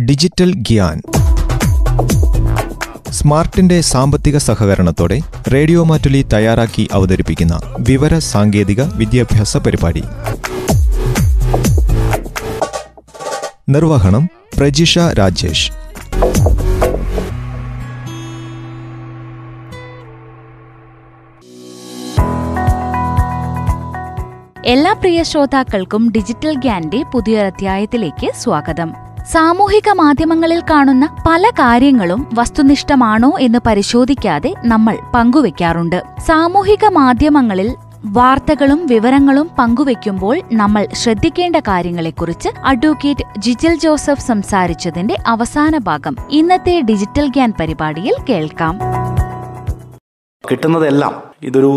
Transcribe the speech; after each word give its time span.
Digital 0.00 0.54
Gyan. 0.54 1.02
സ്മാർട്ടിന്റെ 3.10 3.80
സാമ്പത്തിക 3.80 4.38
സഹകരണത്തോടെ 4.38 5.20
radio 5.52 5.84
Mattoli 5.84 6.26
തയ്യാറാക്കി 6.32 6.88
അവതരിപ്പിക്കുന്ന 6.92 7.60
വിവര 7.78 8.18
സാങ്കേതിക 8.18 8.82
വിദ്യാഭ്യാസ 8.82 9.56
പരിപാടി. 9.56 10.02
നിർവഹണം 13.68 14.28
പ്രജിഷ 14.58 14.98
രാജേഷ്. 14.98 15.72
എല്ലാ 24.66 24.92
പ്രിയ 24.92 25.22
ശ്രോതാക്കൾക്കും 25.22 26.12
ഡിജിറ്റൽ 26.12 26.58
ഗ്യാന്റെ 26.58 27.02
പുതിയൊരധ്യായത്തിലേക്ക് 27.14 28.30
സ്വാഗതം. 28.34 29.05
സാമൂഹിക 29.32 29.88
മാധ്യമങ്ങളിൽ 29.94 30.60
കാണുന്ന 30.70 31.16
പല 31.28 31.50
കാര്യങ്ങളും 31.50 32.26
വസ്തുനിഷ്ഠമാണോ 32.34 33.30
എന്ന് 33.40 33.58
പരിശോധിക്കാതെ 33.66 34.54
നമ്മൾ 34.64 34.98
പങ്കുവെക്കാറുണ്ട്. 35.14 36.02
സാമൂഹിക 36.26 36.84
മാധ്യമങ്ങളിൽ 36.92 37.74
വാർത്തകളും 38.04 38.86
വിവരങ്ങളും 38.86 39.50
പങ്കുവെക്കുമ്പോൾ 39.58 40.42
നമ്മൾ 40.52 40.88
ശ്രദ്ധിക്കേണ്ട 40.92 41.56
കാര്യങ്ങളെക്കുറിച്ച് 41.56 42.48
അഡ്വക്കേറ്റ് 42.64 43.24
ജിജിൽ 43.38 43.74
ജോസഫ് 43.74 44.26
സംസാരിച്ചതിന്റെ 44.26 45.16
അവസാന 45.26 45.78
ഭാഗം 45.78 46.16
ഇന്നത്തെ 46.30 46.80
ഡിജിറ്റൽ 46.80 47.28
ഗ്യാൻ 47.28 47.52
പരിപാടിയിൽ 47.60 48.14
കേൾക്കാം. 48.30 48.78
കിട്ടുന്നതെല്ലാം 50.50 51.14
ഇതൊരു 51.42 51.72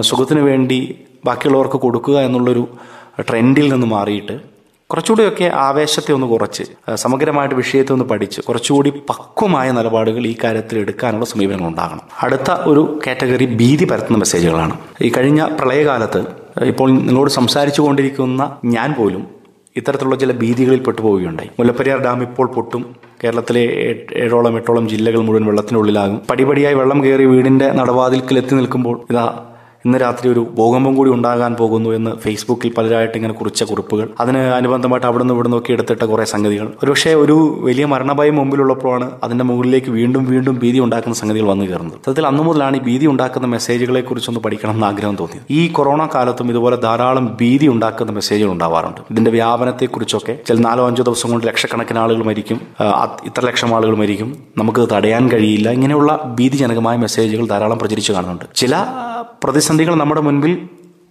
സുഖത്തിന് 0.00 0.40
വേണ്ടി 0.40 0.80
ബാക്കിയുള്ളവർക്ക് 1.24 1.78
കൊടുക്കുക 1.80 2.18
എന്നുള്ളൊരു 2.20 2.68
ട്രെൻഡിൽ 3.20 3.72
നിന്ന് 3.72 3.86
മാറിയിട്ട് 3.86 4.59
കുറച്ചുകൂടിയൊക്കെ 4.92 5.50
ആവേശത്തെ 5.54 6.12
ഒന്ന് 6.12 6.26
കുറച്ച് 6.26 6.62
സമഗ്രമായിട്ട് 6.94 7.54
വിഷയത്തെ 7.54 7.92
ഒന്ന് 7.92 8.04
പഠിച്ച് 8.04 8.40
കുറച്ചുകൂടി 8.40 8.90
പക്വമായ 8.90 9.70
നിലപാടുകൾ 9.70 10.26
ഈ 10.26 10.36
കാര്യത്തിൽ 10.44 10.78
എടുക്കാനുള്ള 10.78 11.24
സമീപനങ്ങൾ 11.24 11.68
ഉണ്ടാകണം. 11.68 12.00
അടുത്ത 12.22 12.50
ഒരു 12.50 13.00
കാറ്റഗറി 13.06 13.46
ഭീതി 13.56 13.84
പരത്തുന്ന 13.84 14.18
മെസ്സേജുകളാണ്. 14.18 14.78
ഈ 15.02 15.12
കഴിഞ്ഞ 15.16 15.48
പ്രളയകാലത്ത് 15.58 16.24
ഇപ്പോൾ 16.62 16.90
നിങ്ങളോട് 16.90 17.30
സംസാരിച്ചു 17.30 17.82
കൊണ്ടിരിക്കുന്ന 17.82 18.56
ഞാൻ 18.64 18.94
പോലും 18.98 19.26
ഇത്തരത്തിലുള്ള 19.76 20.16
ചില 20.16 20.32
ഭീതികളിൽ 20.32 20.80
പെട്ടുപോവുകയുണ്ടായി. 20.80 21.50
മുല്ലപ്പെരിയാർ 21.58 21.98
ഡാം 21.98 22.22
ഇപ്പോൾ 22.22 22.46
പൊട്ടും. 22.46 22.96
കേരളത്തിലെ 23.24 23.62
ഏഴോളം 24.12 24.56
എട്ടോളം 24.56 24.88
ജില്ലകൾ 24.88 25.20
മുഴുവൻ 25.20 25.46
വെള്ളത്തിനുള്ളിലാകും. 25.46 26.20
പടിപടിയായി 26.30 26.74
വെള്ളം 26.74 27.04
കയറി 27.04 27.24
വീടിന്റെ 27.24 27.70
നടവാതിൽക്കൽ 27.70 28.38
എത്തി 28.38 28.54
നിൽക്കുമ്പോൾ 28.54 29.00
ഇതാ 29.10 29.24
ഇന്ന് 29.86 29.98
രാത്രി 30.00 30.28
ഒരു 30.32 30.40
ഭൂകമ്പം 30.56 30.94
കൂടി 30.94 31.10
ഉണ്ടാകാൻ 31.10 31.54
പോകുന്നു 31.54 31.90
എന്ന് 31.90 32.10
ഫേസ്ബുക്കിൽ 32.22 32.72
പലരായിട്ട് 32.78 33.14
ഇങ്ങനെ 33.18 33.34
കുറിച്ച 33.34 33.62
കുറിപ്പുകൾ. 33.62 34.08
അതിന് 34.20 34.38
അനുബന്ധമായിട്ട് 34.38 35.06
അവിടെ 35.06 35.22
നിന്ന് 35.22 35.34
ഇവിടെ 35.34 35.48
നിന്നൊക്കെ 35.48 35.72
എടുത്തിട്ട 35.72 36.02
കുറെ 36.10 36.24
സംഗതികൾ. 36.24 36.66
ഒരുപക്ഷെ 36.82 37.14
ഒരു 37.14 37.36
വലിയ 37.66 37.84
മരണഭയം 37.84 38.36
മുമ്പിലുള്ളപ്പോഴാണ് 38.36 39.10
അതിന്റെ 39.24 39.44
മുകളിലേക്ക് 39.44 39.90
വീണ്ടും 39.90 40.24
വീണ്ടും 40.24 40.58
ഭീതി 40.62 40.78
ഉണ്ടാക്കുന്ന 40.78 41.16
സംഗതികൾ 41.16 41.46
വന്നു 41.46 41.64
കയറുന്നത് 41.64 41.96
സത്യത്തിൽ 41.98 42.26
അന്നു 42.26 42.42
മുതലാണ് 42.42 42.76
ഈ 42.76 42.80
ഭീതി 42.80 43.06
ഉണ്ടാക്കുന്ന 43.06 43.46
മെസ്സേജുകളെ 43.46 44.00
കുറിച്ചൊന്ന് 44.00 44.40
പഠിക്കണം 44.40 44.74
എന്ന് 44.74 44.86
ആഗ്രഹം 44.86 45.16
തോന്നിയത്. 45.20 45.46
ഈ 45.50 45.68
കൊറോണ 45.68 46.08
കാലത്തും 46.14 46.48
ഇതുപോലെ 46.48 46.76
ധാരാളം 46.76 47.36
ഭീതി 47.40 47.66
ഉണ്ടാക്കുന്ന 47.66 48.12
മെസ്സേജുകൾ 48.12 48.52
ഉണ്ടാവാറുണ്ട്. 48.52 49.00
ഇതിന്റെ 49.10 49.30
വ്യാപനത്തെക്കുറിച്ചൊക്കെ 49.30 50.36
ചില 50.48 50.58
നാലോ 50.58 50.86
അഞ്ചോ 50.86 51.02
ദിവസം 51.02 51.30
കൊണ്ട് 51.30 51.46
ലക്ഷക്കണക്കിന് 51.46 51.98
ആളുകൾ 51.98 52.24
മരിക്കും. 52.24 52.60
ഇത്ര 53.24 53.44
ലക്ഷം 53.46 53.74
ആളുകൾ 53.76 53.96
മരിക്കും. 53.96 54.30
നമുക്ക് 54.58 54.88
തടയാൻ 54.92 55.24
കഴിയില്ല. 55.28 55.70
ഇങ്ങനെയുള്ള 55.70 56.36
ഭീതിജനകമായ 56.40 56.96
മെസ്സേജുകൾ 56.96 57.46
ധാരാളം 57.46 57.78
പ്രചരിച്ചു 57.78 58.12
കാണുന്നുണ്ട്. 58.12 58.44
ചില 58.54 58.76
പ്രതിസന്ധികൾ 59.70 59.98
നമ്മുടെ 59.98 60.22
മുൻപിൽ 60.26 60.52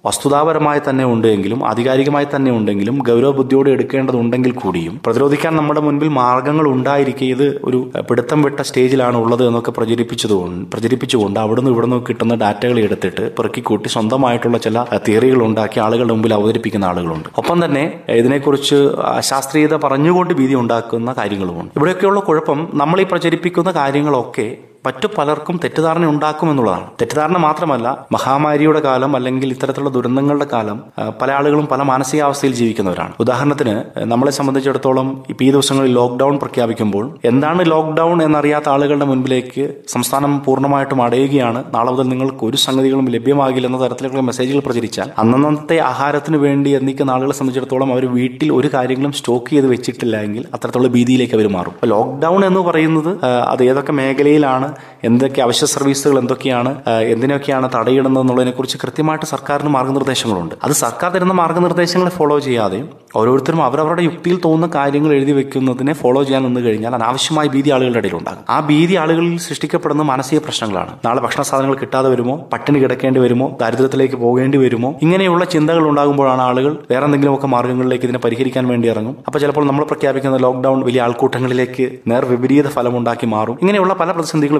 വസ്തുതാപരമായി 0.03 0.79
തന്നെ 0.87 1.03
ഉണ്ടെങ്കിലും 1.11 1.59
ആധികാരികമായി 1.69 2.27
തന്നെ 2.33 2.51
ഉണ്ടെങ്കിലും 2.55 2.95
ഗൗരവബുദ്ധിയോടെ 3.07 3.69
എടുക്കേണ്ടതുണ്ടെങ്കിൽ 3.75 4.51
കൂടിയും 4.51 4.95
പ്രതിരോധിക്കാൻ 5.05 5.53
നമ്മുടെ 5.59 5.81
മുൻപിൽ 5.85 6.09
മാർഗങ്ങൾ 6.17 6.65
ഉണ്ടായിരിക്കെ 6.73 7.25
ഇത് 7.35 7.45
ഒരു 7.67 7.79
പിടുത്തം 8.09 8.39
വിട്ട 8.45 8.59
സ്റ്റേജിലാണ് 8.69 9.17
ഉള്ളത് 9.23 9.43
എന്നൊക്കെ 9.47 9.71
പ്രചരിപ്പിച്ചതുകൊണ്ട് 9.77 10.65
പ്രചരിപ്പിച്ചുകൊണ്ട് 10.73 11.39
അവിടുന്ന് 11.43 11.71
ഇവിടുന്ന് 11.73 11.99
കിട്ടുന്ന 12.09 12.35
ഡാറ്റകൾ 12.43 12.79
എടുത്തിട്ട് 12.85 13.25
പെറുക്കിക്കൂട്ടി 13.37 13.91
സ്വന്തമായിട്ടുള്ള 13.95 14.59
ചില 14.65 14.85
തിയറികൾ 15.07 15.41
ഉണ്ടാക്കി 15.49 15.79
ആളുകളുടെ 15.85 16.15
മുമ്പിൽ 16.17 16.35
അവതരിപ്പിക്കുന്ന 16.39 16.87
ആളുകളുണ്ട്. 16.91 17.29
ഒപ്പം 17.43 17.59
തന്നെ 17.65 17.85
ഇതിനെക്കുറിച്ച് 18.21 18.79
അശാസ്ത്രീയത 19.17 19.77
പറഞ്ഞുകൊണ്ട് 19.85 20.33
ഭീതി 20.39 20.57
ഉണ്ടാക്കുന്ന 20.63 21.13
കാര്യങ്ങളുമുണ്ട്. 21.21 21.71
ഇവിടെയൊക്കെയുള്ള 21.79 22.21
കുഴപ്പം 22.29 22.61
നമ്മൾ 22.83 22.99
ഈ 23.05 23.07
പ്രചരിപ്പിക്കുന്ന 23.13 23.71
കാര്യങ്ങളൊക്കെ 23.79 24.49
മറ്റു 24.85 25.07
പലർക്കും 25.17 25.59
തെറ്റിദ്ധാരണ 25.63 26.05
ഉണ്ടാക്കുമെന്നുള്ളതാണ്. 26.05 26.85
തെറ്റിദ്ധാരണ 27.01 27.37
മാത്രമല്ല 27.37 27.87
മഹാമാരിയുടെ 28.11 28.79
കാലം 28.79 29.15
അല്ലെങ്കിൽ 29.15 29.49
ഇത്തരത്തിലുള്ള 29.49 29.89
ദുരന്തങ്ങളുടെ 29.89 30.45
കാലം 30.53 30.77
പല 31.21 31.31
ആളുകളും 31.31 31.65
പല 31.67 31.81
മാനസികാവസ്ഥയിൽ 31.81 32.53
ജീവിക്കുന്നവരാണ്. 32.55 33.13
ഉദാഹരണത്തിന് 33.19 33.75
നമ്മളെ 34.03 34.31
സംബന്ധിച്ചിടത്തോളം 34.31 35.23
ഇപ്പം 35.29 35.45
ഈ 35.45 35.51
ദിവസങ്ങളിൽ 35.51 35.91
ലോക്ക്ഡൌൺ 35.93 36.39
പ്രഖ്യാപിക്കുമ്പോൾ 36.39 37.19
എന്താണ് 37.25 37.71
ലോക്ക്ഡൌൺ 37.71 38.23
എന്നറിയാത്ത 38.23 38.69
ആളുകളുടെ 38.69 39.05
മുൻപിലേക്ക് 39.05 39.75
സംസ്ഥാനം 39.87 40.43
പൂർണമായിട്ടും 40.45 41.01
അടയുകയാണ്? 41.03 41.63
നാളെ 41.73 41.91
മുതൽ 41.91 42.07
നിങ്ങൾക്ക് 42.09 42.45
ഒരു 42.45 42.57
സംഗതികളും 42.57 43.09
ലഭ്യമാകില്ല 43.09 43.67
എന്ന 43.67 43.81
തരത്തിലുള്ള 43.85 44.21
മെസ്സേജുകൾ 44.21 44.59
പ്രചരിച്ചാൽ 44.59 45.11
അന്നന്നത്തെ 45.17 45.79
ആഹാരത്തിന് 45.79 46.37
വേണ്ടി 46.37 46.69
എന്നിക്കുന്ന 46.69 47.11
ആളുകളെ 47.11 47.33
സംബന്ധിച്ചിടത്തോളം 47.33 47.93
അവർ 47.93 48.05
വീട്ടിൽ 48.13 48.53
ഒരു 48.53 48.69
കാര്യങ്ങളും 48.73 49.11
സ്റ്റോക്ക് 49.11 49.49
ചെയ്ത് 49.49 49.67
വെച്ചിട്ടില്ല 49.67 50.21
എങ്കിൽ 50.21 50.45
അത്തരത്തിലുള്ള 50.53 50.87
ഭീതിയിലേക്ക് 50.87 51.33
അവർ 51.33 51.47
മാറും. 51.47 51.75
ലോക്ക്ഡൌൺ 51.85 52.45
എന്ന് 52.45 52.59
പറയുന്നത് 52.59 53.25
അത് 53.25 53.63
ഏതൊക്കെ 53.63 53.91
മേഖലയിലാണ് 53.91 54.68
എന്തൊക്കെ 55.03 55.41
അവശ്യ 55.41 55.65
സർവീസുകൾ 55.65 56.19
എന്തൊക്കെയാണ് 56.19 56.83
എന്തിനൊക്കെയാണ് 56.89 57.69
തടയിടുന്നത് 57.75 58.23
എന്നുള്ളതിനെ 58.23 58.51
കുറിച്ച് 58.51 58.77
കൃത്യമായിട്ട് 58.77 59.25
സർക്കാരിന് 59.25 59.69
മാർഗനിർദ്ദേശങ്ങളുണ്ട്. 59.69 60.55
അത് 60.63 60.71
സർക്കാർ 60.71 61.11
തരുന്ന 61.11 61.33
മാർഗനിർദ്ദേശങ്ങളെ 61.33 62.09
ഫോളോ 62.09 62.39
ചെയ്യാതെ 62.39 62.83
ഓരോരുത്തരും 63.15 63.63
അവരവരുടെ 63.63 64.01
യുക്തിയിൽ 64.01 64.39
തോന്നുന്ന 64.45 64.75
കാര്യങ്ങൾ 64.75 65.13
എഴുതി 65.13 65.31
വെക്കുന്നതിനെ 65.31 65.93
ഫോളോ 65.93 66.23
ചെയ്യാൻ 66.23 66.43
നിന്ന് 66.43 66.61
കഴിഞ്ഞാൽ 66.61 66.95
അനാവശ്യമായ 66.95 67.47
ഭീതി 67.47 67.69
ആളുകളുടെ 67.69 67.97
ഇടയിൽ 67.97 68.15
ഉണ്ടാകും. 68.15 68.43
ആ 68.49 68.59
ഭീതി 68.59 68.95
ആളുകളിൽ 68.95 69.37
സൃഷ്ടിക്കപ്പെടുന്ന 69.37 70.03
മാനസിക 70.03 70.39
പ്രശ്നങ്ങളാണ്. 70.39 70.97
നാളെ 71.05 71.21
ഭക്ഷണ 71.21 71.41
സാധനങ്ങൾ 71.41 71.75
കിട്ടാതെ 71.75 72.09
വരുമോ? 72.09 72.35
പട്ടിണി 72.53 72.79
കിടക്കേണ്ടി 72.79 73.19
വരുമോ? 73.19 73.57
ദാരിദ്ര്യത്തിലേക്ക് 73.61 74.15
പോകേണ്ടി 74.15 74.57
വരുമോ? 74.57 74.95
ഇങ്ങനെയുള്ള 75.01 75.45
ചിന്തകൾ 75.45 75.87
ഉണ്ടാകുമ്പോഴാണ് 75.89 76.41
ആളുകൾ 76.41 76.77
വേറെ 76.91 77.05
എന്തെങ്കിലുമൊക്കെ 77.05 77.47
മാർഗങ്ങളിലേക്ക് 77.47 78.05
ഇതിനെ 78.05 78.19
പരിഹരിക്കാൻ 78.19 78.67
വേണ്ടി 78.67 78.89
ഇറങ്ങും. 78.89 79.15
അപ്പോൾ 79.27 79.39
ചിലപ്പോൾ 79.39 79.65
നമ്മൾ 79.65 79.85
പ്രഖ്യാപിക്കുന്ന 79.85 80.37
ലോക്ക്ഡൌൺ 80.37 80.85
വലിയ 80.85 81.01
ആൾക്കൂട്ടങ്ങളിലേക്ക് 81.01 81.89
നേർ 82.07 82.25
വിപരീത 82.25 82.67
ഫലമുണ്ടാക്കി 82.67 83.25
മാറും. 83.25 83.57
ഇങ്ങനെയുള്ള 83.61 83.93
പല 83.93 84.11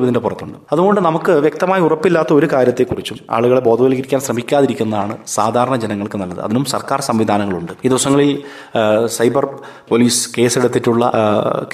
ഇതിന്റെ 0.04 0.20
പുറത്തുണ്ട്. 0.20 0.58
അതുകൊണ്ട് 0.72 1.02
നമുക്ക് 1.02 1.32
വ്യക്തമായി 1.32 1.82
ഉറപ്പില്ലാത്ത 1.82 2.34
ഒരു 2.34 2.48
കാര്യത്തെക്കുറിച്ചും 2.54 3.18
ആളുകളെ 3.32 3.62
ബോധവൽക്കരിക്കാൻ 3.62 4.22
ശ്രമിക്കാതിരിക്കുന്നതാണ് 4.22 5.18
സാധാരണ 5.28 5.76
ജനങ്ങൾക്ക് 5.76 6.18
നല്ലത്. 6.18 6.40
അതിനും 6.40 6.66
സർക്കാർ 6.66 7.02
സംവിധാനങ്ങളുണ്ട്. 7.02 7.74
ഈ 7.86 7.88
ദിവസങ്ങളിൽ 7.88 8.32
സൈബർ 9.06 9.48
പോലീസ് 9.90 10.30
കേസെടുത്തിട്ടുള്ള 10.38 11.12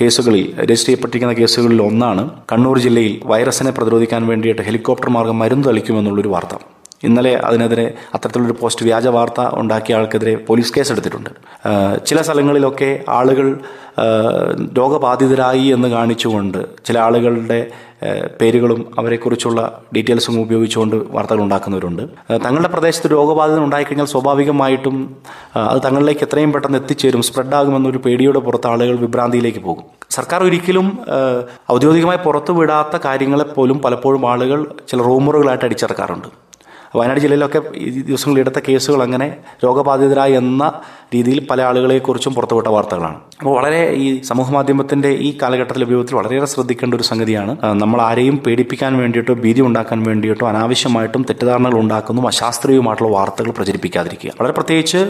കേസുകളിൽ 0.01 0.45
രജിസ്റ്റർ 0.61 0.87
ചെയ്യപ്പെട്ടിരിക്കുന്ന 0.87 1.33
കേസുകളിൽ 1.33 1.81
ഒന്നാണ് 1.81 2.29
കണ്ണൂർ 2.53 2.79
ജില്ലയിൽ 2.79 3.21
വൈറസിനെ 3.25 3.71
പ്രതിരോധിക്കാൻ 3.71 4.27
വേണ്ടിയിട്ട് 4.27 4.61
ഹെലികോപ്റ്റർ 4.61 5.09
മാർഗം 5.09 5.39
മരുന്ന് 5.39 5.67
തളിക്കുമെന്നുള്ളൊരു 5.67 6.27
വാർത്ത. 6.27 6.74
ഇന്നലെ 7.05 7.33
അതിനെതിരെ 7.35 7.93
അത്തരത്തിലൊരു 8.13 8.55
പോസ്റ്റ് 8.61 8.85
വ്യാജ 8.85 9.07
വാർത്ത 9.07 9.41
ഉണ്ടാക്കിയ 9.53 9.95
ആൾക്കെതിരെ 9.95 10.35
പോലീസ് 10.35 10.73
കേസെടുത്തിട്ടുണ്ട്. 10.77 11.29
ചില 12.07 12.21
സ്ഥലങ്ങളിലൊക്കെ 12.21 13.03
ആളുകൾ 13.09 13.59
രോഗബാധിതരായി 14.77 15.67
എന്ന് 15.67 15.87
കാണിച്ചുകൊണ്ട് 15.87 16.57
ചില 16.85 16.99
ആളുകളുടെ 16.99 17.67
പേരുകളും 18.41 18.85
അവരെക്കുറിച്ചുള്ള 18.99 19.81
ഡീറ്റെയിൽസും 19.95 20.41
ഉപയോഗിച്ചുകൊണ്ട് 20.41 20.95
വാർത്തകൾ 20.95 21.41
ഉണ്ടാക്കുന്നവരുണ്ട്. 21.41 22.03
തങ്ങളുടെ 22.45 22.67
പ്രദേശത്ത് 22.67 23.11
രോഗബാധിത 23.11 23.59
ഉണ്ടായിക്കഴിഞ്ഞാൽ 23.59 24.05
സ്വാഭാവികമായിട്ടും 24.05 25.15
അത് 25.57 25.81
തങ്ങളിലേക്ക് 25.85 26.23
എത്രയും 26.23 26.53
പെട്ടെന്ന് 26.53 26.77
എത്തിച്ചേരും 26.77 27.21
സ്പ്രെഡാകുമെന്നൊരു 27.21 27.97
പേടിയുടെ 27.97 28.39
പുറത്ത് 28.39 28.67
ആളുകൾ 28.67 28.95
വിഭ്രാന്തിയിലേക്ക് 28.95 29.59
പോകും. 29.59 29.83
സർക്കാർ 30.09 30.43
ഒരിക്കലും 30.43 30.99
ഔദ്യോഗികമായി 31.71 32.17
പുറത്തുവിടാത്ത 32.17 32.97
കാര്യങ്ങളെപ്പോലും 33.05 33.79
പലപ്പോഴും 33.79 34.29
ആളുകൾ 34.31 34.65
ചില 34.87 35.01
റൂമറുകളായിട്ട് 35.01 35.65
അടിച്ചിറക്കാറുണ്ട്. 35.65 36.27
വയനാട് 36.99 37.21
ജില്ലയിലൊക്കെ 37.25 37.61
ഈ 37.85 37.89
ദിവസങ്ങളിൽ 38.09 38.41
എടുത്ത 38.43 38.59
കേസുകൾ 38.67 39.01
അങ്ങനെ 39.07 39.27
രോഗബാധിതരായി 39.65 40.35
എന്ന 40.41 40.63
രീതിയിൽ 41.15 41.39
പല 41.49 41.59
ആളുകളെക്കുറിച്ചും 41.69 42.33
പുറത്തുവിട്ട 42.35 42.69
വാർത്തകളാണ്. 42.75 43.17
അപ്പോൾ 43.39 43.53
വളരെ 43.57 43.81
ഈ 44.03 44.07
സമൂഹ 44.29 44.47
മാധ്യമത്തിന്റെ 44.55 45.09
ഈ 45.27 45.29
കാലഘട്ടത്തിലെ 45.41 45.85
ഉപയോഗത്തിൽ 45.89 46.15
വളരെയേറെ 46.15 46.47
ശ്രദ്ധിക്കേണ്ട 46.53 46.93
ഒരു 46.97 47.05
സംഗതിയാണ്. 47.09 47.53
നമ്മൾ 47.83 47.99
ആരെയും 48.01 48.37
പേടിപ്പിക്കാൻ 48.45 48.93
വേണ്ടിയിട്ടോ 49.01 49.33
ഭീതി 49.43 49.61
ഉണ്ടാക്കാൻ 49.67 49.99
വേണ്ടിയിട്ടോ 50.09 50.45
അനാവശ്യമായിട്ടും 50.51 51.23
തെറ്റിദ്ധാരണകൾ 51.29 51.77
ഉണ്ടാക്കുന്നു 51.83 52.21
അശാസ്ത്രീയമായിട്ടുള്ള 52.31 53.11
വാർത്തകൾ 53.17 53.51
പ്രചരിപ്പിക്കാതിരിക്കുക. 53.57 54.31
വളരെ 54.39 54.53
പ്രത്യേകിച്ച് 54.57 55.01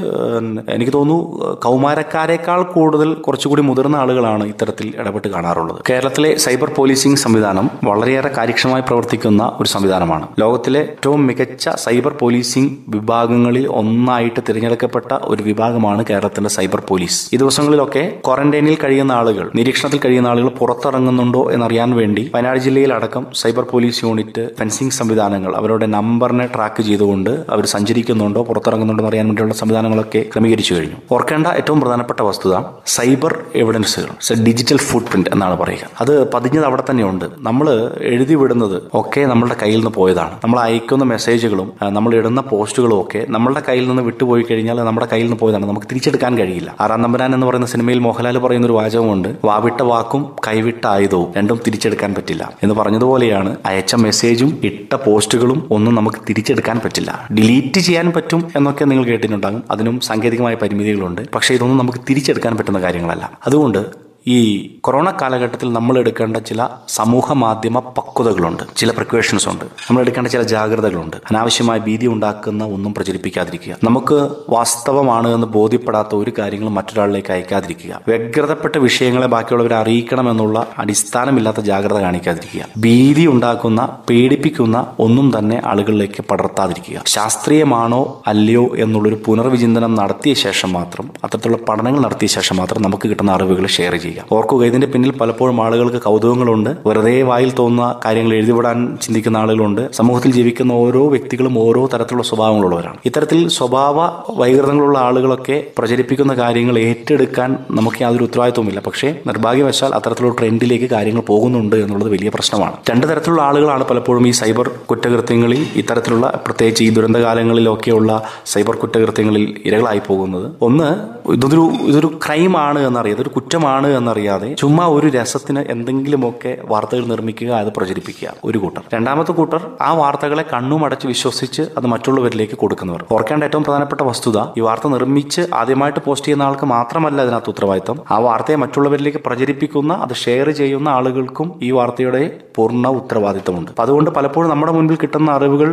എനിക്ക് 0.75 0.93
തോന്നുന്നു 0.97 1.57
കൗമാരക്കാരെക്കാൾ 1.65 2.61
കൂടുതൽ 2.75 3.11
കുറച്ചുകൂടി 3.27 3.63
മുതിർന്ന 3.69 3.95
ആളുകളാണ് 4.03 4.45
ഇത്തരത്തിൽ 4.53 4.87
ഇടപെട്ട് 5.01 5.31
കാണാറുള്ളത്. 5.35 5.79
കേരളത്തിലെ 5.89 6.31
സൈബർ 6.45 6.71
പോലീസിംഗ് 6.79 7.21
സംവിധാനം 7.25 7.67
വളരെയേറെ 7.89 8.31
കാര്യക്ഷമമായി 8.37 8.85
പ്രവർത്തിക്കുന്ന 8.89 9.43
ഒരു 9.61 9.69
സംവിധാനമാണ്. 9.75 10.27
ലോകത്തിലെ 10.43 10.81
ഏറ്റവും 10.91 11.21
മികച്ച 11.27 11.69
സൈബർ 11.75 12.13
പോലീസിംഗ് 12.21 12.71
വിഭാഗങ്ങളിൽ 12.87 13.67
ഒന്നായിട്ട് 13.67 14.41
തിരഞ്ഞെടുക്കപ്പെട്ട 14.49 15.13
ഒരു 15.21 15.43
വിഭാഗമാണ് 15.43 16.05
കേരളത്തിന്റെ 16.05 16.49
സൈബർ 16.49 16.83
പോലീസ്. 16.87 17.29
ഈ 17.33 17.37
ദിവസങ്ങളിലൊക്കെ 17.37 18.19
ക്വാറന്റൈനിൽ 18.25 18.77
കഴിയുന്ന 18.83 19.11
ആളുകൾ 19.11 19.51
നിരീക്ഷണത്തിൽ 19.55 19.99
കഴിയുന്ന 20.05 20.27
ആളുകൾ 20.27 20.49
പുറത്തിറങ്ങുന്നുണ്ടോ 20.49 21.51
എന്നറിയാൻ 21.51 21.91
വേണ്ടി 21.91 22.31
വയനാട് 22.35 22.59
ജില്ലയിലടക്കം 22.59 23.27
സൈബർ 23.35 23.63
പോലീസ് 23.63 24.03
യൂണിറ്റ് 24.03 24.49
ഫെൻസിംഗ് 24.59 24.93
സംവിധാനങ്ങൾ 24.93 25.55
അവരുടെ 25.55 25.85
നമ്പറിനെ 25.85 26.47
ട്രാക്ക് 26.55 26.81
ചെയ്തുകൊണ്ട് 26.81 27.29
അവർ 27.49 27.65
സഞ്ചരിക്കുന്നുണ്ടോ 27.65 28.43
പുറത്തിറങ്ങുന്നുണ്ടോ 28.43 29.01
എന്ന് 29.01 29.09
അറിയാൻ 29.09 29.25
വേണ്ടിയുള്ള 29.25 29.53
സംവിധാനങ്ങളൊക്കെ 29.53 30.25
ക്രമീകരിച്ചു 30.33 30.73
കഴിഞ്ഞു. 30.73 30.95
ഓർക്കേണ്ട 31.11 31.47
ഏറ്റവും 31.47 31.81
പ്രധാനപ്പെട്ട 31.81 32.21
വസ്തുത 32.21 32.57
സൈബർ 32.85 33.39
എവിഡൻസുകൾ. 33.55 34.43
ഡിജിറ്റൽ 34.43 34.77
ഫുട് 34.77 35.03
പ്രിന്റ് 35.03 35.29
എന്നാണ് 35.29 35.57
പറയുക. 35.57 35.89
അത് 36.01 36.31
പതിഞ്ഞത് 36.31 36.65
അവിടെ 36.65 36.83
തന്നെയുണ്ട്. 36.89 37.25
നമ്മൾ 37.37 37.91
എഴുതി 38.01 38.35
വിടുന്നത് 38.35 38.83
ഒക്കെ 38.93 39.21
നമ്മളുടെ 39.21 39.55
കയ്യിൽ 39.63 39.77
നിന്ന് 39.77 39.91
പോയതാണ്. 39.91 40.31
നമ്മൾ 40.43 40.59
അയക്കുന്ന 40.59 41.03
മെസ്സേജുകളും 41.03 41.64
ആ, 41.81 41.89
നമ്മൾ 41.89 42.15
ഇടുന്ന 42.15 42.41
പോസ്റ്റുകളും 42.41 43.01
ഒക്കെ 43.01 43.25
നമ്മളുടെ 43.29 43.61
കയ്യിൽ 43.69 43.87
നിന്ന് 43.87 44.03
വിട്ടുപോയി 44.03 44.45
കഴിഞ്ഞാൽ 44.51 44.75
നമ്മുടെ 44.75 45.07
കയ്യിൽ 45.11 45.25
നിന്ന് 45.25 45.37
പോയതാണ്. 45.37 45.65
നമുക്ക് 45.65 45.87
തിരിച്ചെടുക്കാൻ 45.87 46.37
കഴിയില്ല. 46.37 46.75
ആറാം 46.79 47.01
നമ്പരാൻ 47.01 47.33
എന്ന് 47.33 47.47
പറയുന്ന 47.47 47.67
സിനിമയിൽ 47.67 47.99
മോഹൻലാൽ 47.99 48.39
പറയുന്ന 48.39 48.65
ഒരു 48.65 48.73
വാചകമുണ്ട് 48.73 49.35
വാവിട്ട 49.45 49.81
വാക്കും 49.81 50.35
കൈവിട്ട 50.47 50.87
ആയുധവും 50.87 51.33
രണ്ടും 51.37 51.59
തിരിച്ചെടുക്കാൻ 51.67 52.13
പറ്റില്ല 52.13 52.53
എന്ന് 52.63 52.75
പറഞ്ഞതുപോലെയാണ് 52.75 53.55
അയച്ച 53.65 53.95
മെസ്സേജും 53.95 54.61
ഇട്ട 54.63 54.95
പോസ്റ്റുകളും 54.95 55.67
ഒന്നും 55.71 55.95
നമുക്ക് 55.95 56.17
തിരിച്ചെടുക്കാൻ 56.29 56.81
പറ്റില്ല. 56.85 57.27
ഡിലീറ്റ് 57.33 57.79
ചെയ്യാൻ 57.79 58.11
പറ്റും 58.11 58.51
എന്നൊക്കെ 58.55 58.85
നിങ്ങൾ 58.85 59.05
കേട്ടിട്ടുണ്ടാകും. 59.05 59.63
അതിനും 59.71 59.99
സാങ്കേതികമായ 59.99 60.55
പരിമിതികളുണ്ട്. 60.55 61.21
പക്ഷേ 61.35 61.55
ഇതൊന്നും 61.55 61.77
നമുക്ക് 61.77 61.99
തിരിച്ചെടുക്കാൻ 62.09 62.57
പറ്റുന്ന 62.57 62.81
കാര്യങ്ങളല്ല. 62.81 63.31
അതുകൊണ്ട് 63.47 64.04
ഈ 64.27 64.67
കൊറോണ 64.81 65.11
കാലഘട്ടത്തിൽ 65.21 65.73
നമ്മൾ 65.73 65.97
എടുക്കേണ്ട 65.97 66.37
ചില 66.37 66.67
സമൂഹ 66.87 67.33
മാധ്യമ 67.33 67.79
പക്വതകളുണ്ട്. 67.79 68.63
ചില 68.77 68.91
പ്രിക്കോഷൻസ് 68.91 69.49
ഉണ്ട്. 69.49 69.65
നമ്മൾ 69.65 70.01
എടുക്കേണ്ട 70.01 70.27
ചില 70.27 70.41
ജാഗ്രതകളുണ്ട്. 70.41 71.17
അനാവശ്യമായ 71.17 71.79
ഭീതി 71.79 72.07
ഉണ്ടാക്കുന്ന 72.07 72.63
ഒന്നും 72.63 72.93
പ്രചരിപ്പിക്കാതിരിക്കുക. 72.93 73.75
നമുക്ക് 73.83 74.29
വാസ്തവമാണ് 74.49 75.27
എന്ന് 75.27 75.47
ബോധ്യപ്പെടാത്ത 75.47 76.15
ഒരു 76.15 76.33
കാര്യങ്ങളും 76.39 76.75
മറ്റൊരാളിലേക്ക് 76.75 77.33
അയക്കാതിരിക്കുക. 77.33 78.01
വ്യഗ്രതപ്പെട്ട 78.07 78.75
വിഷയങ്ങളെ 78.77 79.27
ബാക്കിയുള്ളവരെ 79.27 79.75
അറിയിക്കണമെന്നുള്ള 79.75 80.67
അടിസ്ഥാനമില്ലാത്ത 80.77 81.59
ജാഗ്രത 81.59 81.97
കാണിക്കാതിരിക്കുക. 81.97 82.65
ഭീതി 82.77 83.27
ഉണ്ടാക്കുന്ന 83.27 83.97
പേടിപ്പിക്കുന്ന 84.09 84.87
ഒന്നും 84.99 85.33
തന്നെ 85.37 85.61
ആളുകളിലേക്ക് 85.65 86.25
പടർത്താതിരിക്കുക. 86.31 87.03
ശാസ്ത്രീയമാണോ 87.07 88.21
അല്ലയോ 88.27 88.75
എന്നുള്ളൊരു 88.77 89.21
പുനർവിചിന്തനം 89.25 89.95
നടത്തിയ 89.95 90.33
ശേഷം 90.33 90.73
മാത്രം 90.73 91.11
അത്തരത്തിലുള്ള 91.23 91.63
പഠനങ്ങൾ 91.65 91.99
നടത്തിയ 91.99 92.27
ശേഷം 92.27 92.57
മാത്രം 92.57 92.81
നമുക്ക് 92.81 93.07
കിട്ടുന്ന 93.07 93.31
അറിവുകൾ 93.31 93.67
ഷെയർ 93.67 93.95
ചെയ്യുക. 93.95 94.14
ഓർക്കുക 94.31 94.65
ഇതിന്റെ 94.65 94.87
പിന്നിൽ 94.87 95.11
പലപ്പോഴും 95.11 95.65
ആളുകൾക്ക് 95.65 95.97
കൗതുകങ്ങളുണ്ട്. 95.97 96.69
വെറുതെ 96.85 97.21
വായിൽ 97.21 97.53
തോന്നുന്ന 97.59 97.95
കാര്യങ്ങൾ 98.05 98.33
എഴുതിവിടാൻ 98.33 98.97
ചിന്തിക്കുന്ന 99.01 99.37
ആളുകളുണ്ട്. 99.37 99.91
സമൂഹത്തിൽ 99.91 100.31
ജീവിക്കുന്ന 100.31 100.71
ഓരോ 100.71 101.07
വ്യക്തികളും 101.07 101.59
ഓരോ 101.59 101.85
തരത്തിലുള്ള 101.85 102.23
സ്വഭാവങ്ങളുള്ളവരാണ്. 102.23 102.97
ഇത്തരത്തിൽ 103.05 103.47
സ്വഭാവ 103.47 103.95
വൈകൃതങ്ങളുള്ള 104.39 104.99
ആളുകളൊക്കെ 104.99 105.63
പ്രചരിപ്പിക്കുന്ന 105.77 106.33
കാര്യങ്ങൾ 106.33 106.79
ഏറ്റെടുക്കാൻ 106.79 107.57
നമുക്ക് 107.71 108.01
യാതൊരു 108.01 108.23
ഉത്തരവാദിത്വമില്ല 108.23 108.79
പക്ഷേ 108.79 109.15
നിർഭാഗ്യവശാൽ 109.27 109.95
അത്തരത്തിലുള്ള 109.95 110.35
ട്രെൻഡിലേക്ക് 110.39 110.89
കാര്യങ്ങൾ 110.89 111.21
പോകുന്നുണ്ട് 111.21 111.75
എന്നുള്ളത് 111.75 112.11
വലിയ 112.11 112.29
പ്രശ്നമാണ്. 112.29 112.73
രണ്ട് 112.89 113.07
തരത്തിലുള്ള 113.07 113.41
ആളുകളാണ് 113.41 113.85
പലപ്പോഴും 113.85 114.27
ഈ 114.27 114.31
സൈബർ 114.31 114.69
കുറ്റകൃത്യങ്ങളിൽ 114.89 115.67
ഇത്തരത്തിലുള്ള 115.75 116.41
പ്രത്യേകിച്ച് 116.45 116.83
ഈ 116.83 116.89
ദുരന്തകാലങ്ങളിലൊക്കെയുള്ള 116.89 118.23
സൈബർ 118.45 118.75
കുറ്റകൃത്യങ്ങളിൽ 118.75 119.55
ഇരകളായി 119.65 120.01
പോകുന്നത്. 120.07 120.51
ഒന്ന് 120.61 120.89
ഇതൊരു 121.31 121.71
ഇതൊരു 121.81 122.07
ക്രൈമാണ് 122.27 122.79
എന്നറിയാം. 122.79 123.15
ഇതൊരു 123.15 123.29
കുറ്റമാണ് 123.29 123.87
എന്നറിയാതെ 124.05 124.47
ചുമ്മാ 124.61 124.83
ഒരു 124.95 125.07
രസത്തിന് 125.15 125.61
എന്തെങ്കിലുമൊക്കെ 125.73 126.51
വാർത്തകൾ 126.71 127.03
നിർമ്മിക്കുക 127.11 127.51
അത് 127.61 127.69
പ്രചരിപ്പിക്കുക. 127.77 128.27
ഒരു 128.47 128.57
കൂട്ടർ. 128.63 128.81
രണ്ടാമത്തെ 128.95 129.33
കൂട്ടർ 129.37 129.61
ആ 129.81 129.87
വാർത്തകളെ 129.99 130.43
കണ്ണുമടച്ച് 130.51 131.05
വിശ്വസിച്ച് 131.11 131.63
അത് 131.77 131.85
മറ്റുള്ളവരിലേക്ക് 131.93 132.55
കൊടുക്കുന്നവർ. 132.63 133.01
ഓർക്കേണ്ട 133.15 133.43
ഏറ്റവും 133.47 133.63
പ്രധാനപ്പെട്ട 133.67 134.01
വസ്തുത 134.09 134.39
ഈ 134.59 134.63
വാർത്ത 134.65 134.89
നിർമ്മിച്ച് 134.95 135.43
ആദ്യമായിട്ട് 135.61 136.01
പോസ്റ്റ് 136.05 136.27
ചെയ്യുന്ന 136.27 136.45
ആൾക്ക് 136.49 136.67
മാത്രമല്ല 136.73 137.17
അതിനകത്ത് 137.25 137.51
ഉത്തരവാദിത്തം 137.53 137.97
ആ 138.11 138.19
വാർത്തയെ 138.27 138.57
മറ്റുള്ളവരിലേക്ക് 138.63 139.21
പ്രചരിപ്പിക്കുന്ന 139.25 139.93
അത് 140.05 140.13
ഷെയർ 140.25 140.49
ചെയ്യുന്ന 140.59 140.89
ആളുകൾക്കും 140.97 141.47
ഈ 141.61 141.71
വാർത്തയുടെ 141.77 142.21
പൂർണ 142.57 142.87
ഉത്തരവാദിത്തമുണ്ട് 142.99 143.71
അതുകൊണ്ട് 143.79 144.11
പലപ്പോഴും 144.11 144.51
നമ്മുടെ 144.53 144.73
മുൻപിൽ 144.77 144.99
കിട്ടുന്ന 145.03 145.31
അറിവുകൾ 145.31 145.71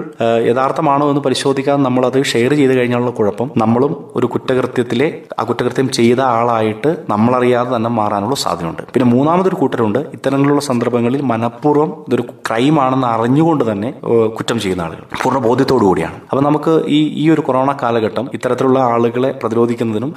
യഥാർത്ഥമാണോ 0.50 1.10
എന്ന് 1.10 1.24
പരിശോധിക്കാതെ 1.28 1.82
നമ്മൾ 1.88 2.02
അത് 2.10 2.18
ഷെയർ 2.32 2.54
ചെയ്ത് 2.62 2.74
കഴിഞ്ഞാലുള്ള 2.78 3.14
കുഴപ്പം 3.20 3.50
നമ്മളും 3.56 3.92
ഒരു 4.16 4.26
കുറ്റകൃത്യത്തിലെ 4.26 5.10
ആ 5.40 5.44
കുറ്റകൃത്യം 5.50 5.90
ചെയ്ത 5.98 6.20
ആളായിട്ട് 6.32 6.90
നമ്മളറിയാതെ 7.10 7.70
തന്നെ 7.76 7.92
മാറാനുള്ള 8.22 8.36
സാധ്യതയുണ്ട്. 8.44 8.82
പിന്നെ 8.94 9.06
മൂന്നാമതൊരു 9.14 9.56
കൂട്ടരുണ്ട്. 9.60 10.00
ഇത്തരത്തിലുള്ള 10.16 10.62
സന്ദർഭങ്ങളിൽ 10.70 11.22
മനഃപൂർവം 11.32 11.90
ഇതൊരു 12.08 12.24
ക്രൈം 12.46 12.76
ആണെന്ന് 12.84 13.08
അറിഞ്ഞുകൊണ്ട് 13.14 13.64
തന്നെ 13.70 13.90
കുറ്റം 14.38 14.58
ചെയ്യുന്ന 14.64 14.82
ആളുകൾ. 14.86 15.04
പൂർണ 15.22 15.38
ബോധ്യത്തോടു 15.46 15.84
കൂടിയാണ്. 15.90 16.16
അപ്പൊ 16.30 16.42
നമുക്ക് 16.48 16.72
ഈ 16.96 17.00
ഈ 17.22 17.24
ഒരു 17.34 17.42
കൊറോണ 17.48 17.70
കാലഘട്ടം 17.82 18.24
ഇത്തരത്തിലുള്ള 18.36 18.78
ആളുകളെ 18.94 19.30
പ്രതിരോധിക്കുന്നതിനും 19.42 20.12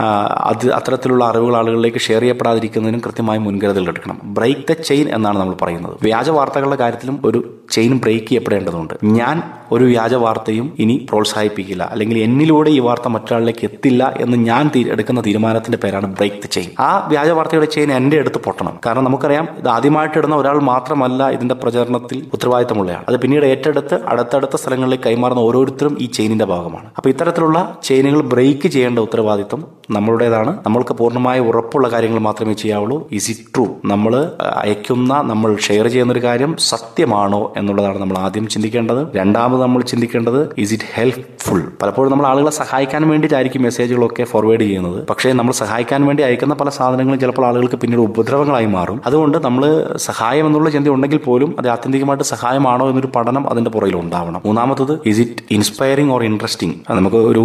അത് 0.51 0.67
അത്തരത്തിലുള്ള 0.79 1.23
അറിവുകൾ 1.31 1.55
ആളുകളിലേക്ക് 1.61 2.01
ഷെയർ 2.07 2.21
ചെയ്യപ്പെടാതിരിക്കുന്നതിനും 2.25 3.01
കൃത്യമായി 3.05 3.39
മുൻകരുതൽ 3.45 3.85
എടുക്കണം. 3.93 4.17
ബ്രേക്ക് 4.37 4.65
ദ 4.69 4.73
ചെയിൻ 4.89 5.07
എന്നാണ് 5.17 5.37
നമ്മൾ 5.41 5.55
പറയുന്നത്. 5.63 5.95
വ്യാജ 6.07 6.29
വാർത്തകളുടെ 6.37 6.79
കാര്യത്തിലും 6.83 7.17
ഒരു 7.29 7.39
ചെയിൻ 7.75 7.93
ബ്രേക്ക് 8.03 8.27
ചെയ്യപ്പെടേണ്ടതുണ്ട്. 8.31 8.93
ഞാൻ 9.19 9.37
ഒരു 9.71 9.85
വ്യാജ 9.91 10.13
വാർത്തയും 10.23 10.65
ഇനി 10.83 10.95
പ്രോത്സാഹിപ്പിക്കില്ല. 11.09 11.83
അല്ലെങ്കിൽ 11.93 12.17
എന്നിലൂടെ 12.27 12.69
ഈ 12.77 12.79
വാർത്ത 12.87 13.07
മറ്റൊരാളിലേക്ക് 13.15 13.63
എത്തില്ല 13.69 14.01
എന്ന് 14.23 14.37
ഞാൻ 14.49 14.65
എടുക്കുന്ന 14.93 15.19
തീരുമാനത്തിന്റെ 15.27 15.79
പേരാണ് 15.83 16.07
ബ്രേക്ക് 16.17 16.39
ദ 16.43 16.49
ചെയിൻ 16.55 16.69
ആ 16.87 16.89
വ്യാജ 17.11 17.29
വാർത്തയുടെ 17.37 17.67
ചെയിൻ 17.75 17.84
എന്റെ 17.93 18.19
അടുത്ത് 18.19 18.37
പൊട്ടണം. 18.37 18.79
കാരണം 18.85 19.03
നമുക്കറിയാം 19.03 19.47
ഇത് 19.57 19.69
ആദ്യമായിട്ട് 19.69 20.17
ഇടുന്ന 20.17 20.35
ഒരാൾ 20.35 20.59
മാത്രമല്ല 20.59 21.29
ഇതിന്റെ 21.29 21.55
പ്രചരണത്തിൽ 21.55 22.29
ഉത്തരവാദിത്തമുള്ളയാണ് 22.33 23.05
അത് 23.09 23.19
പിന്നീട് 23.19 23.45
ഏറ്റെടുത്ത് 23.45 24.05
അടുത്തടുത്ത 24.05 24.55
സ്ഥലങ്ങളിലേക്ക് 24.55 25.03
കൈമാറുന്ന 25.03 25.41
ഓരോരുത്തരും 25.41 25.97
ഈ 26.01 26.05
ചെയിനിന്റെ 26.05 26.45
ഭാഗമാണ്. 26.45 26.87
അപ്പൊ 26.97 27.09
ഇത്തരത്തിലുള്ള 27.09 27.77
ചെയിനുകൾ 27.83 28.21
ബ്രേക്ക് 28.21 28.67
ചെയ്യേണ്ട 28.67 28.99
ഉത്തരവാദിത്തം 28.99 29.65
നമ്മളുടേതാണ്. 29.91 30.51
നമ്മൾക്ക് 30.65 30.93
പൂർണമായ 30.93 31.39
ഉറപ്പുള്ള 31.39 31.87
കാര്യങ്ങൾ 31.87 32.19
മാത്രമേ 32.19 32.53
ചെയ്യാവുള്ളൂ. 32.53 33.07
ഇസ് 33.11 33.31
ഇറ്റ് 33.31 33.45
ട്രൂ 33.55 33.65
നമ്മൾ 33.85 34.31
അയക്കുന്ന 34.63 35.13
നമ്മൾ 35.31 35.57
ഷെയർ 35.57 35.88
ചെയ്യുന്ന 35.88 36.13
ഒരു 36.13 36.23
കാര്യം 36.23 36.57
സത്യമാണോ 36.57 37.53
എന്നുള്ളതാണ് 37.57 37.99
നമ്മൾ 37.99 38.17
ആദ്യം 38.17 38.47
ചിന്തിക്കേണ്ടത്. 38.47 39.15
രണ്ടാമത് 39.15 39.61
നമ്മൾ 39.61 39.81
ചിന്തിക്കേണ്ടത് 39.81 40.49
ഇസ് 40.57 40.73
ഇറ്റ് 40.73 40.83
ഹെൽപ്ഫുൾ 40.93 41.61
പലപ്പോഴും 41.81 42.11
നമ്മൾ 42.11 42.27
ആളുകളെ 42.27 42.51
സഹായിക്കാൻ 42.51 43.09
വേണ്ടിയിട്ടായിരിക്കും 43.09 43.63
മെസ്സേജുകളൊക്കെ 43.63 44.23
ഫോർവേഡ് 44.23 44.59
ചെയ്യുന്നത്. 44.59 45.07
പക്ഷേ 45.07 45.31
നമ്മൾ 45.33 45.53
സഹായിക്കാൻ 45.53 46.05
വേണ്ടി 46.05 46.23
അയക്കുന്ന 46.23 46.53
പല 46.53 46.69
സാധനങ്ങളും 46.69 47.19
ചിലപ്പോൾ 47.19 47.45
ആളുകൾക്ക് 47.45 47.75
പിന്നീട് 47.81 48.01
ഉപദ്രവങ്ങളായി 48.01 48.66
മാറും. 48.66 48.98
അതുകൊണ്ട് 49.06 49.38
നമ്മൾ 49.45 49.63
സഹായം 50.07 50.45
എന്നുള്ള 50.48 50.69
ചിന്ത 50.69 50.88
ഉണ്ടെങ്കിൽ 50.95 51.22
പോലും 51.27 51.56
അത് 51.60 51.68
ആത്യന്തികമായിട്ട് 51.69 52.24
സഹായമാണോ 52.24 52.88
എന്നൊരു 52.89 53.10
പഠനം 53.16 53.50
അതിന്റെ 53.50 53.72
പുറകിൽ 53.72 53.95
ഉണ്ടാവണം. 53.95 54.42
മൂന്നാമത്തത് 54.45 54.94
is 55.06 55.22
it 55.22 55.44
inspiring 55.51 56.13
or 56.13 56.24
interesting 56.24 56.75
നമുക്ക് 56.89 57.18
ഒരു 57.31 57.44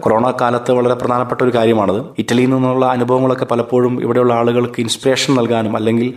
കൊറോണ 0.00 0.32
കാലത്ത് 0.40 0.72
വളരെ 0.72 0.94
പ്രധാനപ്പെട്ട 0.94 1.40
ഒരു 1.42 1.54
കാര്യമാണത്. 1.54 2.00
ഇറ്റലിയിൽ 2.18 2.50
നിന്നുള്ള 2.50 2.86
അനുഭവങ്ങളൊക്കെ 2.86 3.44
പലപ്പോഴും 3.44 4.02
ഇവിടെയുള്ള 4.02 4.34
ആളുകൾക്ക് 4.34 4.80
ഇൻസ്പിറേഷൻ 4.80 5.34
നൽകാനും 5.34 5.76
അല്ലെങ്കിൽ 5.76 6.12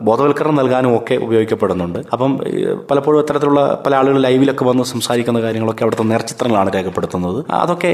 ബോധവൽക്കരണം 0.00 0.56
നൽകാനും 0.56 0.96
ഒക്കെ 0.96 1.14
ഉപയോഗിക്കപ്പെടുന്നുണ്ട്. 1.14 1.98
അപ്പം 2.12 2.32
പലപ്പോഴും 2.90 3.20
ഇത്തരത്തിലുള്ള 3.20 3.82
പല 3.86 3.94
ആളുകൾ 3.96 4.18
ലൈവിലൊക്കെ 4.18 4.64
വന്ന് 4.64 4.84
സംസാരിക്കുന്ന 4.84 5.40
കാര്യങ്ങളൊക്കെ 5.40 5.82
അവിടുത്തെ 5.84 6.02
നേർചിത്രങ്ങളാണ് 6.02 6.70
രേഖപ്പെടുത്തുന്നത്. 6.74 7.44
അതൊക്കെ 7.50 7.92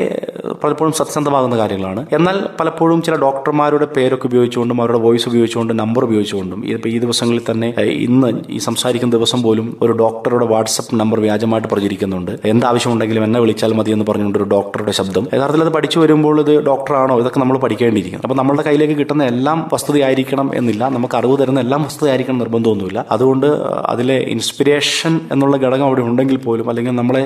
പലപ്പോഴും 0.65 0.93
സത്യസന്ധമാകുന്ന 0.99 1.59
കാര്യങ്ങളാണ്. 1.59 2.03
എന്നാൽ 2.13 2.37
പലപ്പോഴും 2.61 3.03
ചില 3.03 3.15
ഡോക്ടർമാരുടെ 3.25 3.89
പേരൊക്കെ 3.97 4.27
ഉപയോഗിച്ചുകൊണ്ടും 4.27 4.81
അവരുടെ 4.81 4.99
വോയിസ് 4.99 5.29
ഉപയോഗിച്ചുകൊണ്ടും 5.29 5.77
നമ്പർ 5.83 6.05
ഉപയോഗിച്ചുകൊണ്ടും 6.05 6.61
ഇതിപ്പോൾ 6.67 6.89
ഈ 6.89 6.99
ദിവസങ്ങളിൽ 7.05 7.43
തന്നെ 7.51 7.69
ഇന്ന് 8.07 8.31
ഈ 8.57 8.59
സംസാരിക്കുന്ന 8.59 9.13
ദിവസം 9.17 9.43
പോലും 9.43 9.67
ഒരു 9.83 9.93
ഡോക്ടറുടെ 10.03 10.47
വാട്സപ്പ് 10.53 11.01
നമ്പർ 11.01 11.21
വ്യാജമായിട്ട് 11.21 11.69
പ്രചരിക്കുന്നുണ്ട് 11.69 12.33
എന്താവശ്യമുണ്ടെങ്കിലും 12.53 13.25
എന്നെ 13.25 13.41
വിളിച്ചാൽ 13.41 13.73
മതി 13.79 13.93
എന്ന് 13.97 14.07
പറഞ്ഞുകൊണ്ട് 14.11 14.39
ഒരു 14.39 14.49
ഡോക്ടറുടെ 14.55 14.93
ശബ്ദം. 15.01 15.25
യഥാർത്ഥത്തിൽ 15.35 15.67
അത് 15.67 15.73
പഠിച്ചു 15.77 15.99
വരുമ്പോൾ 15.99 16.41
ഇത് 16.41 16.53
ഡോക്ടറാണോ? 16.67 17.15
ഇതൊക്കെ 17.21 17.41
നമ്മൾ 17.41 17.59
പഠിക്കേണ്ടിയിരിക്കും 17.59 18.21
അപ്പോൾ 18.25 18.39
നമ്മുടെ 18.41 18.63
കയ്യിലേക്ക് 18.69 18.97
കിട്ടുന്ന 19.01 19.25
എല്ലാം 19.33 19.59
വസ്തുതയായിരിക്കണം 19.73 20.51
എന്നില്ല. 20.61 20.83
നമുക്ക് 20.97 21.17
അറിവ് 21.21 21.37
തരുന്ന 21.43 21.61
എല്ലാം 21.67 21.83
വസ്തുതയായിരിക്കണം 21.83 22.39
നിർബന്ധമൊന്നുമില്ല. 22.45 23.01
അതുകൊണ്ട് 23.17 23.47
അതിലെ 23.93 24.19
ഇൻസ്പിരേഷൻ 24.35 25.15
എന്നുള്ള 25.33 25.57
ഘടകം 25.65 25.85
അവിടെ 25.89 26.05
ഉണ്ടെങ്കിൽ 26.09 26.39
പോലും 26.47 26.69
അല്ലെങ്കിൽ 26.69 26.95
നമ്മളെ 27.01 27.23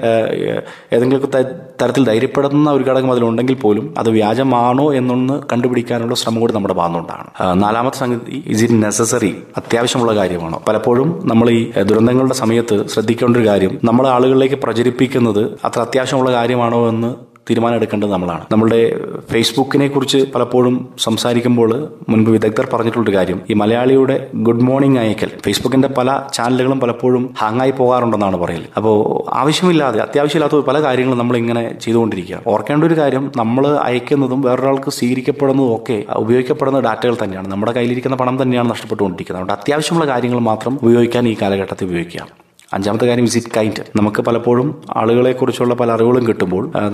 ഏതെങ്കിലും 0.97 1.31
തരത്തിൽ 1.83 2.05
ധൈര്യപ്പെടുന്ന 2.11 2.69
ഒരു 2.71 2.85
ഘടകം 2.91 3.11
അതിലുണ്ടെങ്കിൽ 3.29 3.59
പോലും 3.61 3.87
അത് 3.99 4.11
വ്യാജമാണോ 4.15 4.87
എന്നൊന്ന് 4.99 5.17
കണ്ടുപിടിക്കാനുള്ള 5.51 6.15
ശ്രമം 6.19 6.41
കൂടി 6.41 6.55
നമ്മുടെ 6.55 6.75
ഭാഗത്തുനിന്നുണ്ടാണ് 6.75 7.27
ആ, 7.41 7.47
നാലാമത്തെ 7.63 7.99
സംഗതി 8.01 8.37
ഇസ് 8.49 8.63
ഇറ്റ് 8.65 8.79
നെസസറി 8.83 9.31
അത്യാവശ്യമുള്ള 9.59 10.13
കാര്യമാണോ? 10.19 10.59
പലപ്പോഴും 10.69 10.97
നമ്മൾ 11.27 11.47
ഈ 11.53 11.61
ദുരന്തങ്ങളുടെ 11.89 12.37
സമയത്ത് 12.39 12.57
ശ്രദ്ധിക്കേണ്ട 12.89 13.37
ഒരു 13.37 13.47
കാര്യം 13.47 13.73
നമ്മൾ 13.85 14.05
ആളുകളിലേക്ക് 14.13 14.59
പ്രചരിപ്പിക്കുന്നത് 14.63 15.41
അത്ര 15.65 15.81
അത്യാവശ്യമുള്ള 15.81 16.31
കാര്യമാണോ 16.33 16.81
എന്ന് 16.89 17.11
തീരുമാനം 17.51 17.75
എടുക്കേണ്ടത് 17.75 18.13
നമ്മളാണ്. 18.13 18.45
നമ്മുടെ 18.53 19.01
ഫേസ്ബുക്കിനെ 19.33 19.89
കുറിച്ച് 19.89 20.19
പലപ്പോഴും 20.35 20.89
സംസാരിക്കുമ്പോൾ 20.99 21.89
മുൻപ് 22.09 22.31
വിദഗ്ധർ 22.31 22.69
പറഞ്ഞിട്ടുള്ളൊരു 22.73 23.17
കാര്യം 23.17 23.41
ഈ 23.51 23.55
മലയാളിയുടെ 23.55 24.29
ഗുഡ് 24.35 24.61
മോർണിംഗ് 24.61 24.99
അയക്കൽ. 24.99 25.31
ഫേസ്ബുക്കിന്റെ 25.45 25.89
പല 25.89 26.23
ചാനലുകളും 26.35 26.81
പലപ്പോഴും 26.81 27.35
ഹാങ്ങായി 27.39 27.71
പോകാറുണ്ടെന്നാണ് 27.71 28.37
പറയൽ. 28.37 28.65
അപ്പോൾ 28.77 28.97
ആവശ്യമില്ലാതെ 29.35 30.01
അത്യാവശ്യമില്ലാത്ത 30.01 30.67
പല 30.67 30.83
കാര്യങ്ങളും 30.83 31.19
നമ്മൾ 31.19 31.37
ഇങ്ങനെ 31.37 31.79
ചെയ്തുകൊണ്ടിരിക്കുക 31.81 32.41
ഓർക്കേണ്ട 32.47 32.85
ഒരു 32.85 32.97
കാര്യം 32.97 33.33
നമ്മൾ 33.37 33.67
അയക്കുന്നതും 33.77 34.43
വേറൊരാൾക്ക് 34.43 34.91
സ്വീകരിക്കപ്പെടുന്നതും 34.91 35.77
ഒക്കെ 35.77 36.05
ഉപയോഗിക്കപ്പെടുന്ന 36.17 36.81
ഡാറ്റകൾ 36.81 37.17
തന്നെയാണ്. 37.25 37.49
നമ്മുടെ 37.49 37.73
കയ്യിലിരിക്കുന്ന 37.73 38.17
പണം 38.17 38.43
തന്നെയാണ് 38.43 38.71
നഷ്ടപ്പെട്ടുകൊണ്ടിരിക്കുന്നത്. 38.71 39.43
അതുകൊണ്ട് 39.43 39.63
അത്യാവശ്യമുള്ള 39.63 40.07
കാര്യങ്ങൾ 40.13 40.39
മാത്രം 40.39 40.79
ഉപയോഗിക്കാൻ 40.83 41.29
ഈ 41.29 41.37
കാലഘട്ടത്തിൽ 41.43 41.85
ഉപയോഗിക്കുക. 41.85 42.38
അഞ്ചാമത്തെ 42.73 43.07
കാര്യം 43.07 43.25
വിസിറ്റ് 43.25 43.47
കൈൻഡ് 43.57 43.83
നമുക്ക് 43.97 44.23
പലപ്പോഴും 44.23 44.83
ആളുകളെ 44.97 45.33
കുറിച്ചുള്ള 45.33 45.75
പല 45.75 45.93
അറിവുകളും 45.93 46.29
കിട്ടുമ്പോൾ 46.29 46.73
ആ, 46.77 46.89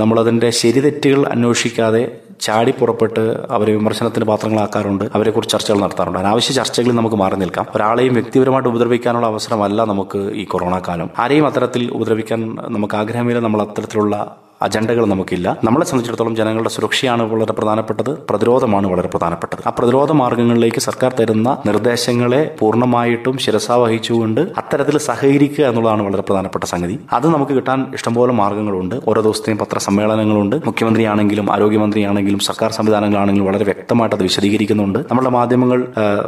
ശരി 0.50 0.80
തെറ്റുകൾ 0.80 1.26
അന്വേഷിക്കാതെ 1.26 2.02
ചാടി 2.40 2.74
പുറപ്പെട്ട് 2.80 3.44
അവരെ 3.50 3.72
വിമർശനത്തിന് 3.72 4.24
പാത്രങ്ങളാക്കാറുണ്ട് 4.24 5.04
അവരെക്കുറിച്ച് 5.14 5.52
ചർച്ചകൾ 5.52 5.78
നടത്താറുണ്ട്. 5.78 6.18
അനാവശ്യ 6.18 6.52
ചർച്ചകളിൽ 6.52 6.94
നമുക്ക് 6.94 7.16
മാറി 7.16 7.36
നിൽക്കാം. 7.36 7.66
ഒരാളെയും 7.74 8.14
വ്യക്തിപരമായിട്ട് 8.14 8.68
ഉപദ്രവിക്കാനുള്ള 8.68 9.26
അവസരമല്ല 9.26 9.84
നമുക്ക് 9.84 10.18
ഈ 10.18 10.44
കൊറോണ 10.44 10.82
കാലം. 10.88 11.10
ആരെയും 11.18 11.46
അത്തരത്തിൽ 11.46 11.90
ഉപദ്രവിക്കാൻ 11.92 12.56
നമുക്ക് 12.68 12.94
ആഗ്രഹമില്ല. 12.94 13.38
നമ്മൾ 13.38 13.62
അത്തരത്തിലുള്ള 13.62 14.36
അജണ്ടകൾ 14.64 15.04
നമുക്കില്ല. 15.04 15.48
നമ്മളെ 15.64 15.84
സംബന്ധിച്ചിടത്തോളം 15.84 16.36
ജനങ്ങളുടെ 16.36 16.72
സുരക്ഷയാണ് 16.76 17.22
വളരെ 17.32 17.52
പ്രധാനപ്പെട്ടത്. 17.52 18.10
പ്രതിരോധമാണ് 18.30 18.86
വളരെ 18.86 19.08
പ്രധാനപ്പെട്ടത്. 19.08 19.62
ആ 19.66 19.72
പ്രതിരോധ 19.78 20.12
മാർഗങ്ങളിലേക്ക് 20.12 20.80
സർക്കാർ 20.80 21.12
തരുന്ന 21.20 21.56
നിർദ്ദേശങ്ങളെ 21.66 22.42
പൂർണമായിട്ടും 22.60 23.38
ശിരസാവഹിച്ചുകൊണ്ട് 23.38 24.40
അത്തരത്തിൽ 24.40 24.98
സഹകരിക്കുക 24.98 25.64
എന്നുള്ളതാണ് 25.64 26.02
വളരെ 26.02 26.22
പ്രധാനപ്പെട്ട 26.22 26.64
സംഗതി. 26.64 26.96
അത് 27.12 27.26
നമുക്ക് 27.34 27.52
കിട്ടാൻ 27.52 27.80
ഇഷ്ടംപോലെ 27.94 28.32
മാർഗങ്ങളുണ്ട്. 28.32 28.96
ഓരോ 29.08 29.20
ദിവസത്തെയും 29.22 29.58
പത്രസമ്മേളനങ്ങളുണ്ട്. 29.58 30.56
മുഖ്യമന്ത്രിയാണെങ്കിലും 30.66 31.52
ആരോഗ്യമന്ത്രിയാണെങ്കിലും 31.52 32.38
സർക്കാർ 32.38 32.70
സംവിധാനങ്ങളാണെങ്കിലും 32.70 33.46
വളരെ 33.46 33.64
വ്യക്തമായിട്ട് 33.64 34.16
അത് 34.16 34.22
വിശദീകരിക്കുന്നുണ്ട്. 34.22 34.98
നമ്മുടെ 34.98 35.30
മാധ്യമങ്ങൾ 35.30 35.80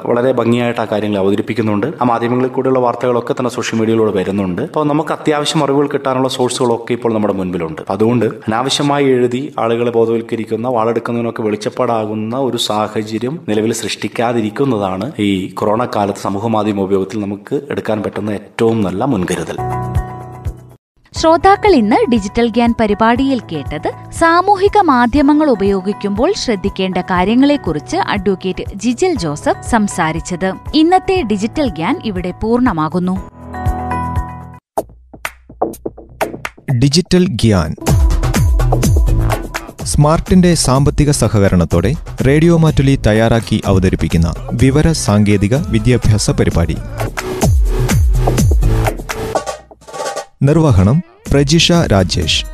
വളരെ 0.06 0.32
ഭംഗിയായിട്ട് 0.32 0.80
ആ 0.80 0.86
കാര്യങ്ങൾ 0.92 1.18
അവതരിപ്പിക്കുന്നുണ്ട്. 1.18 1.86
ആ 2.02 2.04
മാധ്യമങ്ങളിൽ 2.04 2.50
കൂടെയുള്ള 2.50 2.78
വാർത്തകളൊക്കെ 2.78 3.32
തന്നെ 3.32 3.50
സോഷ്യൽ 3.50 3.78
മീഡിയയിലൂടെ 3.80 4.12
വരുന്നുണ്ട്. 4.12 4.62
അപ്പോൾ 4.62 4.84
നമുക്ക് 4.84 5.12
അത്യാവശ്യം 5.12 5.64
അറിവുകൾ 5.64 5.86
കിട്ടാനുള്ള 5.86 6.28
സോഴ്സുകളൊക്കെ 6.28 6.92
ഇപ്പോൾ 6.92 7.12
നമ്മുടെ 7.14 7.34
മുൻപിലുണ്ട്. 7.34 7.82
അപ്പൊ 7.82 7.96
അതുകൊണ്ട് 8.26 8.46
അനാവശ്യമായി 8.48 9.06
എഴുതി 9.06 9.54
ആളുകളെ 9.58 9.90
ബോധവൽക്കരിക്കുന്ന 9.90 10.68
വാളെടുക്കുന്നതിനൊക്കെ 10.68 11.42
വെളിച്ചപ്പാടാകുന്ന 11.42 12.36
ഒരു 12.38 12.56
സാഹചര്യം 12.56 13.34
നിലവിൽ 13.48 13.72
സൃഷ്ടിക്കാതിരിക്കുന്നതാണ് 13.72 15.12
ഈ 15.18 15.30
കൊറോണ 15.52 15.88
കാലത്ത് 15.96 16.18
സമൂഹ 16.18 16.46
മാധ്യമ 16.46 16.80
ഉപയോഗത്തിൽ 16.80 17.20
നമുക്ക് 17.20 17.56
എടുക്കാൻ 17.70 18.02
പറ്റുന്ന 18.02 18.30
ഏറ്റവും 18.30 18.82
നല്ല 18.82 19.04
മുൻകരുതൽ. 19.04 19.58
ശ്രോതാക്കൾ 21.12 21.72
ഇന്ന് 21.74 21.98
ഡിജിറ്റൽ 22.12 22.48
ഗ്യാൻ 22.48 22.74
പരിപാടിയിൽ 22.80 23.40
കേട്ടത് 23.52 23.88
സാമൂഹിക 24.10 24.78
മാധ്യമങ്ങൾ 24.84 25.50
ഉപയോഗിക്കുമ്പോൾ 25.50 26.32
ശ്രദ്ധിക്കേണ്ട 26.32 26.98
കാര്യങ്ങളെക്കുറിച്ച് 26.98 27.96
അഡ്വക്കേറ്റ് 27.96 28.64
ജിജിൽ 28.74 29.14
ജോസഫ് 29.14 29.64
സംസാരിച്ചത്. 29.70 30.52
ഇന്നത്തെ 30.74 31.22
ഡിജിറ്റൽ 31.22 31.68
ഗ്യാൻ 31.70 31.96
ഇവിടെ 32.04 32.30
പൂർണമാകുന്നു. 32.42 33.16
ഡിജിറ്റൽ 36.82 37.26
ഗ്യാൻ 37.42 37.70
സ്മാർട്ടിന്റെ 39.86 40.54
സാമ്പത്തിക 40.54 41.10
സഹകരണത്തോടെ 41.10 41.94
റേഡിയോ 42.26 42.56
മാറ്റുലി 42.56 42.98
തയ്യാറാക്കി 43.06 43.62
അവതരിപ്പിക്കുന്ന 43.66 44.34
വിവര 44.52 44.92
സാങ്കേതിക 44.92 45.54
വിദ്യാഭ്യാസ 45.54 46.30
പരിപാടി. 46.30 46.76
നിർവഹണം 50.42 51.02
പ്രജിഷ 51.30 51.72
രാജേഷ്. 51.72 52.44